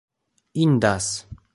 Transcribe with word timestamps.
indas 0.55 1.09